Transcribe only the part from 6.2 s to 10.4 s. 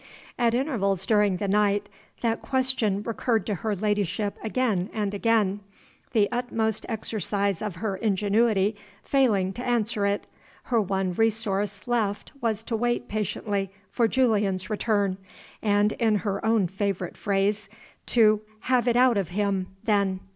utmost exercise of her ingenuity failing to answer it,